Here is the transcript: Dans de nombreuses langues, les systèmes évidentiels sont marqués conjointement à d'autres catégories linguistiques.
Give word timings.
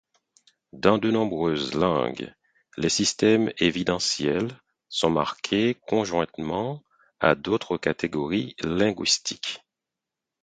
Dans 0.73 0.97
de 0.97 1.11
nombreuses 1.11 1.75
langues, 1.75 2.33
les 2.75 2.89
systèmes 2.89 3.53
évidentiels 3.59 4.59
sont 4.89 5.11
marqués 5.11 5.75
conjointement 5.85 6.83
à 7.19 7.35
d'autres 7.35 7.77
catégories 7.77 8.55
linguistiques. 8.63 9.59